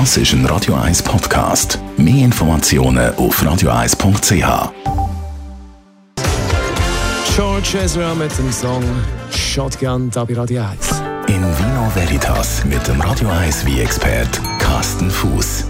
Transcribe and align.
Das 0.00 0.16
ist 0.16 0.32
ein 0.32 0.44
Radio 0.46 0.74
1 0.74 1.04
Podcast. 1.04 1.78
Mehr 1.96 2.24
Informationen 2.24 3.14
auf 3.14 3.40
radio1.ch. 3.40 4.72
George 7.36 7.78
Ezra 7.80 8.12
mit 8.16 8.36
dem 8.36 8.50
Song 8.50 8.82
Shotgun 9.30 10.10
da 10.10 10.24
bei 10.24 10.34
Radio 10.34 10.64
1. 10.64 11.00
In 11.28 11.42
Vino 11.42 11.88
Veritas 11.94 12.64
mit 12.64 12.84
dem 12.88 13.00
Radio 13.02 13.28
1 13.28 13.66
wie 13.66 13.82
expert 13.82 14.40
Carsten 14.58 15.08
Fuß. 15.08 15.66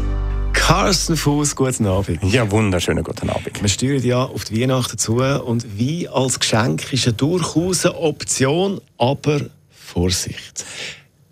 Carsten 0.54 1.18
Fuß, 1.18 1.54
guten 1.54 1.86
Abend. 1.86 2.24
Ja, 2.24 2.50
wunderschönen 2.50 3.04
guten 3.04 3.28
Abend. 3.28 3.60
Wir 3.60 3.68
steuern 3.68 4.02
ja 4.02 4.24
auf 4.24 4.44
die 4.44 4.58
Weihnachten 4.58 4.96
zu 4.96 5.16
und 5.16 5.66
wie 5.76 6.08
als 6.08 6.40
Geschenk 6.40 6.90
ist 6.94 7.04
ja 7.04 7.12
durchaus 7.12 7.84
eine 7.84 7.98
Option, 7.98 8.80
aber 8.96 9.42
Vorsicht. 9.68 10.64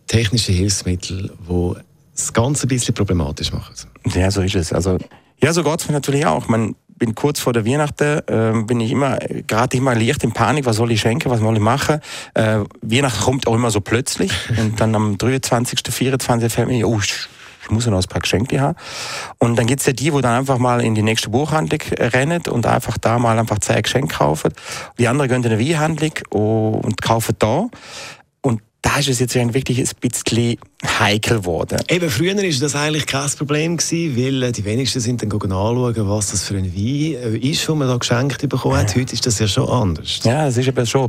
Technische 0.09 0.52
Hilfsmittel, 0.52 1.32
die 1.48 1.91
das 2.14 2.32
Ganze 2.32 2.66
ein 2.66 2.68
bisschen 2.68 2.94
problematisch 2.94 3.52
machen. 3.52 3.75
Ja, 4.14 4.30
so 4.30 4.43
ist 4.43 4.54
es. 4.54 4.72
Also, 4.72 4.98
ja, 5.43 5.53
so 5.53 5.62
geht 5.62 5.80
es 5.80 5.89
mir 5.89 5.94
natürlich 5.94 6.26
auch. 6.26 6.48
Man 6.48 6.75
bin 7.03 7.14
kurz 7.14 7.40
vor 7.40 7.53
der 7.53 7.66
Weihnachten, 7.66 8.20
äh, 8.29 8.62
bin 8.64 8.80
ich 8.80 8.93
immer, 8.93 9.18
gerade 9.46 9.76
immer 9.76 9.94
leicht 9.94 10.22
in 10.22 10.32
Panik, 10.32 10.67
was 10.67 10.76
soll 10.76 10.93
ich 10.93 11.00
schenken, 11.00 11.30
was 11.30 11.40
soll 11.40 11.54
ich 11.54 11.61
machen. 11.61 12.00
Äh, 12.34 12.61
Weihnachten 12.80 13.22
kommt 13.22 13.46
auch 13.46 13.54
immer 13.54 13.70
so 13.70 13.80
plötzlich 13.80 14.32
und 14.56 14.80
dann 14.80 14.94
am 14.94 15.18
23., 15.18 15.80
24. 15.90 16.53
fällt 16.53 16.68
mir, 16.68 16.86
oh, 16.86 17.00
ich 17.00 17.70
muss 17.70 17.86
ja 17.86 17.90
noch 17.90 18.00
ein 18.00 18.08
paar 18.08 18.20
Geschenke 18.20 18.61
haben. 18.61 18.76
Und 19.39 19.56
dann 19.56 19.67
gibt 19.67 19.81
es 19.81 19.86
ja 19.86 19.92
die, 19.92 20.12
wo 20.12 20.20
dann 20.20 20.39
einfach 20.39 20.58
mal 20.58 20.81
in 20.81 20.94
die 20.94 21.03
nächste 21.03 21.31
Buchhandlung 21.31 21.81
rennen 21.98 22.42
und 22.48 22.67
einfach 22.67 22.98
da 22.98 23.18
mal 23.18 23.39
einfach 23.39 23.58
zwei 23.61 23.81
Geschenke 23.81 24.17
kaufen. 24.17 24.53
Die 24.98 25.08
anderen 25.08 25.29
gehen 25.29 25.42
in 25.44 25.53
eine 25.53 25.61
Weinhandlung 25.61 26.12
und 26.31 27.03
kaufen 27.03 27.34
da 27.39 27.68
da 28.82 28.99
ist 28.99 29.09
es 29.09 29.21
jetzt 29.21 29.35
wirklich 29.36 29.79
ein 29.79 29.89
bisschen 30.00 30.59
heikel 30.85 31.39
geworden. 31.39 31.79
Eben, 31.89 32.11
früher 32.11 32.36
war 32.36 32.42
das 32.42 32.75
eigentlich 32.75 33.06
kein 33.06 33.31
Problem, 33.31 33.77
gewesen, 33.77 34.17
weil 34.17 34.42
äh, 34.42 34.53
die 34.53 34.64
wenigsten 34.64 34.98
sind 34.98 35.23
dann 35.23 35.31
anschauen, 35.31 36.09
was 36.09 36.33
das 36.33 36.45
für 36.45 36.56
ein 36.56 36.75
Wein 36.75 36.75
äh, 36.75 37.37
ist, 37.39 37.69
den 37.69 37.79
man 37.79 37.87
da 37.87 37.97
geschenkt 37.97 38.47
bekommen 38.48 38.77
hat. 38.77 38.95
Heute 38.97 39.15
ist 39.15 39.25
das 39.25 39.39
ja 39.39 39.47
schon 39.47 39.69
anders. 39.69 40.21
Ja, 40.25 40.48
es 40.48 40.56
ist 40.56 40.67
eben 40.67 40.84
schon. 40.84 41.09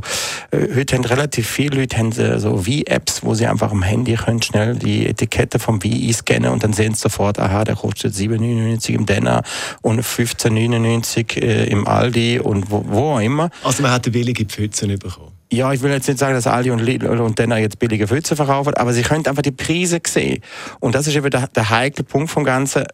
Äh, 0.52 0.76
heute 0.76 0.96
haben 0.96 1.04
relativ 1.04 1.48
viele 1.48 1.80
Leute 1.80 1.98
haben 1.98 2.12
so 2.12 2.64
Wein-Apps, 2.64 3.24
wo 3.24 3.34
sie 3.34 3.46
einfach 3.46 3.72
am 3.72 3.82
Handy 3.82 4.14
können 4.14 4.40
schnell 4.40 4.76
die 4.76 5.06
Etikette 5.06 5.58
vom 5.58 5.82
Wein 5.82 6.00
einscannen 6.06 6.52
und 6.52 6.62
dann 6.62 6.72
sehen 6.72 6.94
sie 6.94 7.00
sofort, 7.00 7.40
aha, 7.40 7.64
der 7.64 7.74
kostet 7.74 8.14
7,99 8.14 8.90
im 8.90 9.06
Denner 9.06 9.42
und 9.82 10.00
15,99 10.00 11.38
im 11.42 11.88
Aldi 11.88 12.38
und 12.38 12.70
wo, 12.70 12.84
wo 12.86 13.14
auch 13.14 13.20
immer. 13.20 13.50
Also 13.64 13.82
man 13.82 13.90
hat 13.90 14.06
eine 14.06 14.12
billige 14.12 14.44
Pfütze 14.44 14.86
bekommen. 14.86 15.33
Ja, 15.54 15.72
ich 15.72 15.82
will 15.82 15.92
jetzt 15.92 16.08
nicht 16.08 16.18
sagen, 16.18 16.34
dass 16.34 16.48
Aldi 16.48 16.72
und 16.72 16.80
Lidl 16.80 17.06
und 17.06 17.38
Denner 17.38 17.58
jetzt 17.58 17.78
billige 17.78 18.08
Pfütze 18.08 18.34
verkaufen, 18.34 18.74
aber 18.74 18.92
sie 18.92 19.02
können 19.02 19.24
einfach 19.26 19.42
die 19.42 19.52
Preise 19.52 20.00
sehen. 20.04 20.42
Und 20.80 20.96
das 20.96 21.06
ist 21.06 21.14
eben 21.14 21.30
der, 21.30 21.46
der 21.46 21.70
heikle 21.70 22.02
Punkt 22.02 22.30
vom 22.30 22.42
Ganzen. 22.42 22.84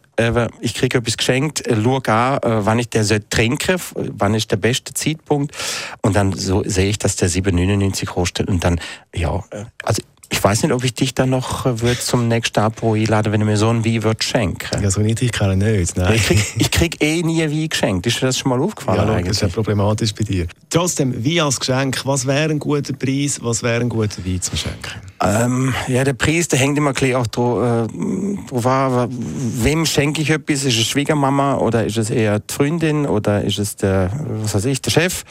Ich 0.59 0.75
kriege 0.75 0.99
etwas 0.99 1.17
geschenkt, 1.17 1.65
äh, 1.65 1.75
schaue 1.81 2.07
an, 2.07 2.37
äh, 2.37 2.65
wann 2.65 2.77
ich 2.77 2.89
der 2.89 3.03
trinken 3.29 3.81
wann 3.95 4.35
ist 4.35 4.51
der 4.51 4.57
beste 4.57 4.93
Zeitpunkt. 4.93 5.55
Und 6.01 6.15
dann 6.15 6.33
so 6.33 6.63
sehe 6.63 6.89
ich, 6.89 6.99
dass 6.99 7.15
der 7.15 7.29
7,99 7.29 8.05
kostet. 8.05 8.47
Und 8.47 8.63
dann, 8.63 8.79
ja, 9.15 9.43
äh, 9.49 9.65
also 9.83 10.03
ich 10.31 10.41
weiß 10.41 10.63
nicht, 10.63 10.71
ob 10.71 10.83
ich 10.83 10.93
dich 10.93 11.13
dann 11.13 11.29
noch 11.29 11.65
äh, 11.65 11.81
würd 11.81 12.01
zum 12.01 12.27
nächsten 12.27 12.59
Apro 12.59 12.93
einladen, 12.93 13.33
wenn 13.33 13.41
du 13.41 13.45
mir 13.45 13.57
so 13.57 13.69
ein 13.69 13.85
Wein 13.85 14.01
würd 14.01 14.23
schenken 14.23 14.81
Ja, 14.81 14.89
so 14.89 15.01
nicht, 15.01 15.21
ich 15.21 15.31
kann 15.31 15.57
nicht. 15.57 15.97
Nein. 15.97 16.15
Ich, 16.15 16.25
krieg, 16.25 16.43
ich 16.57 16.71
krieg 16.71 17.03
eh 17.03 17.21
nie 17.21 17.41
Wein 17.41 17.69
geschenkt. 17.69 18.07
Ist 18.07 18.21
dir 18.21 18.27
das 18.27 18.39
schon 18.39 18.49
mal 18.49 18.61
aufgefallen? 18.61 19.07
Ja, 19.07 19.21
das 19.21 19.29
ist 19.31 19.41
ja 19.41 19.47
problematisch 19.49 20.13
bei 20.15 20.23
dir. 20.23 20.47
Trotzdem, 20.69 21.13
Wein 21.23 21.41
als 21.41 21.59
Geschenk, 21.59 22.05
was 22.05 22.25
wäre 22.25 22.49
ein 22.49 22.59
guter 22.59 22.93
Preis, 22.93 23.39
was 23.43 23.61
wäre 23.61 23.81
ein 23.81 23.89
guter 23.89 24.25
Wein 24.25 24.41
zum 24.41 24.57
Schenken? 24.57 25.11
Ähm, 25.23 25.73
ja, 25.87 26.03
der 26.03 26.13
Preis, 26.13 26.47
der 26.47 26.57
hängt 26.57 26.77
immer 26.77 26.91
ein 26.91 26.93
bisschen 26.93 27.15
auch 27.15 27.27
drauf, 27.27 27.61
äh, 27.61 28.49
drauf 28.49 28.65
an, 28.65 29.09
wem 29.11 29.85
schenke 29.85 30.21
ich 30.21 30.31
etwas? 30.31 30.63
Ist 30.63 30.79
es 30.79 30.87
Schwiegermama 30.87 31.57
oder 31.57 31.85
ist 31.85 31.97
es 31.97 32.09
eher 32.09 32.39
die 32.39 32.51
Freundin 32.51 33.05
oder 33.05 33.43
ist 33.43 33.59
es 33.59 33.75
der, 33.75 34.09
was 34.41 34.55
weiß 34.55 34.65
ich, 34.65 34.81
der 34.81 34.89
Chef? 34.89 35.23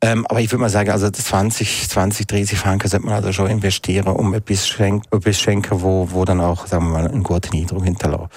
Ähm, 0.00 0.26
aber 0.26 0.40
ich 0.40 0.50
würde 0.50 0.62
mal 0.62 0.68
sagen, 0.68 0.90
also 0.90 1.08
20, 1.08 1.88
20, 1.88 2.26
30 2.26 2.58
Franken 2.58 2.88
sollte 2.88 3.06
man 3.06 3.14
also 3.14 3.32
schon 3.32 3.48
investieren, 3.48 4.08
um 4.08 4.34
etwas, 4.46 4.68
schenk, 4.68 5.04
etwas 5.10 5.38
schenken, 5.40 5.82
wo, 5.82 6.08
wo 6.10 6.24
dann 6.24 6.40
auch, 6.40 6.66
sagen 6.66 6.86
wir 6.86 6.92
mal, 6.92 7.08
einen 7.08 7.22
guten 7.22 7.56
Eindruck 7.56 7.84
hinterlässt. 7.84 8.30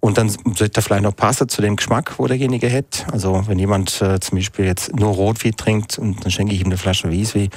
Und 0.00 0.16
dann 0.16 0.30
sollte 0.30 0.80
er 0.80 0.82
vielleicht 0.82 1.02
noch 1.02 1.14
passen 1.14 1.48
zu 1.48 1.60
dem 1.60 1.76
Geschmack, 1.76 2.14
wo 2.16 2.26
derjenige 2.26 2.72
hat. 2.72 3.06
Also 3.12 3.42
wenn 3.46 3.58
jemand 3.58 4.00
äh, 4.00 4.18
zum 4.18 4.38
Beispiel 4.38 4.64
jetzt 4.64 4.96
nur 4.96 5.12
Rotwein 5.12 5.54
trinkt 5.56 5.98
und 5.98 6.24
dann 6.24 6.30
schenke 6.30 6.54
ich 6.54 6.60
ihm 6.60 6.68
eine 6.68 6.78
Flasche 6.78 7.12
Weißwein, 7.12 7.50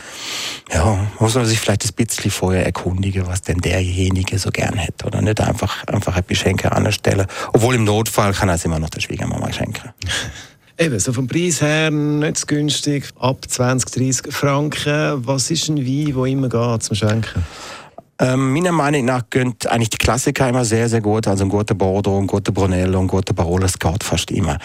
ja, 0.73 1.07
muss 1.19 1.35
man 1.35 1.45
sich 1.45 1.59
vielleicht 1.59 1.85
ein 1.85 1.93
bisschen 1.95 2.31
vorher 2.31 2.65
erkundigen, 2.65 3.25
was 3.27 3.41
denn 3.41 3.59
derjenige 3.59 4.37
so 4.37 4.51
gern 4.51 4.77
hätte. 4.77 5.05
Oder 5.05 5.21
nicht 5.21 5.39
einfach, 5.39 5.85
einfach 5.87 6.17
ein 6.17 6.23
Geschenk 6.27 6.65
anstellen. 6.65 7.27
Obwohl 7.53 7.75
im 7.75 7.85
Notfall 7.85 8.33
kann 8.33 8.49
er 8.49 8.55
es 8.55 8.65
immer 8.65 8.79
noch 8.79 8.89
der 8.89 8.99
Schwiegermama 8.99 9.53
schenken. 9.53 9.91
Eben, 10.79 10.99
so 10.99 11.13
vom 11.13 11.27
Preis 11.27 11.61
her 11.61 11.91
nicht 11.91 12.35
so 12.35 12.47
günstig, 12.47 13.07
ab 13.19 13.45
20, 13.47 13.91
30 13.91 14.33
Franken. 14.33 15.25
Was 15.25 15.51
ist 15.51 15.69
ein 15.69 15.77
Wein, 15.77 16.15
der 16.15 16.25
immer 16.25 16.49
geht 16.49 16.83
zum 16.83 16.95
Schenken? 16.95 17.45
Ähm, 18.23 18.53
meiner 18.53 18.71
Meinung 18.71 19.03
nach 19.03 19.23
gönnt 19.29 19.67
eigentlich 19.67 19.89
die 19.89 19.97
Klassiker 19.97 20.47
immer 20.47 20.63
sehr, 20.63 20.87
sehr 20.87 21.01
gut. 21.01 21.27
Also 21.27 21.43
ein 21.43 21.49
guter 21.49 21.75
Bordeaux, 21.75 22.17
ein 22.17 22.27
guter 22.27 22.53
Brunello, 22.53 22.99
ein 22.99 23.07
guter 23.07 23.33
Barolo, 23.33 23.67
geht 23.67 24.03
fast 24.03 24.31
immer. 24.31 24.57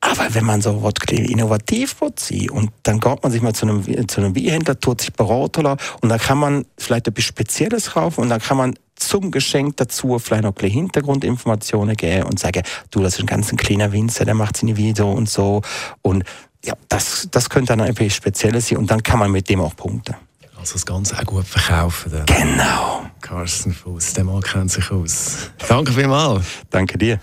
Aber 0.00 0.34
wenn 0.34 0.46
man 0.46 0.62
so 0.62 0.82
was 0.82 0.94
innovativ 1.10 2.00
will 2.00 2.50
und 2.50 2.70
dann 2.84 3.00
geht 3.00 3.22
man 3.22 3.30
sich 3.30 3.42
mal 3.42 3.52
zu 3.52 3.66
einem, 3.66 4.08
zu 4.08 4.20
einem 4.20 4.34
Weinhändler, 4.34 4.80
tut 4.80 5.02
sich 5.02 5.12
beraten 5.12 5.66
und 5.66 6.08
dann 6.08 6.18
kann 6.18 6.38
man 6.38 6.64
vielleicht 6.78 7.06
etwas 7.06 7.24
Spezielles 7.24 7.90
kaufen 7.90 8.22
und 8.22 8.30
dann 8.30 8.40
kann 8.40 8.56
man 8.56 8.74
zum 8.96 9.30
Geschenk 9.30 9.76
dazu 9.76 10.18
vielleicht 10.18 10.44
noch 10.44 10.56
ein 10.56 10.70
Hintergrundinformationen 10.70 11.94
geben 11.96 12.24
und 12.24 12.38
sagen, 12.38 12.62
du, 12.90 13.02
das 13.02 13.14
ist 13.14 13.20
ein 13.20 13.26
ganz 13.26 13.54
kleiner 13.56 13.92
Winzer, 13.92 14.24
der 14.24 14.34
macht 14.34 14.56
seine 14.56 14.76
Video 14.76 15.12
und 15.12 15.28
so. 15.28 15.60
Und 16.00 16.24
ja, 16.64 16.74
das, 16.88 17.28
das 17.30 17.50
könnte 17.50 17.76
dann 17.76 17.86
etwas 17.86 18.14
Spezielles 18.14 18.68
sein 18.68 18.78
und 18.78 18.90
dann 18.90 19.02
kann 19.02 19.18
man 19.18 19.30
mit 19.30 19.50
dem 19.50 19.60
auch 19.60 19.76
punkten. 19.76 20.16
Also 20.62 20.74
das 20.74 20.86
Ganze 20.86 21.18
auch 21.18 21.24
gut 21.24 21.44
verkaufen. 21.44 22.12
Dann. 22.12 22.26
Genau. 22.26 23.01
Carsten 23.32 23.72
Fuß, 23.72 24.12
der 24.12 24.24
Mann 24.24 24.42
kennt 24.42 24.70
sich 24.70 24.90
aus. 24.90 25.50
Danke 25.66 25.90
vielmals. 25.90 26.44
Danke 26.68 26.98
dir. 26.98 27.18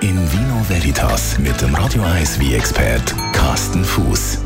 In 0.00 0.16
Vino 0.32 0.64
Veritas 0.66 1.38
mit 1.38 1.60
dem 1.60 1.74
Radio 1.74 2.02
1 2.02 2.40
wie 2.40 2.54
expert 2.54 3.14
Carsten 3.34 3.84
Fuß. 3.84 4.38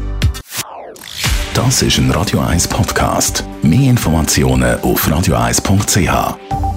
Das 1.55 1.83
ist 1.83 1.99
ein 1.99 2.11
Radio 2.11 2.41
1 2.41 2.67
Podcast. 2.67 3.45
Mehr 3.63 3.91
Informationen 3.91 4.81
auf 4.81 5.07
radio1.ch. 5.07 6.74